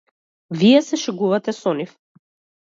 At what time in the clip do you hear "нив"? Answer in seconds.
1.83-1.93